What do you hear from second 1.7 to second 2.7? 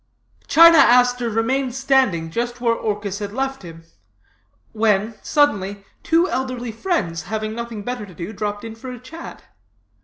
standing just